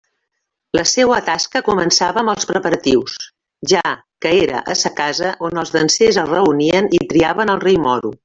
La 0.77 0.83
seua 0.91 1.17
tasca 1.27 1.59
començava 1.67 2.19
amb 2.21 2.33
els 2.33 2.47
preparatius, 2.51 3.19
ja 3.73 3.83
que 4.27 4.33
era 4.47 4.63
a 4.75 4.77
sa 4.81 4.93
casa 5.01 5.33
on 5.49 5.63
els 5.65 5.75
dansers 5.77 6.19
es 6.23 6.33
reunien 6.33 6.91
i 7.01 7.05
triaven 7.15 7.55
el 7.57 7.63
Rei 7.67 7.79
Moro. 7.87 8.15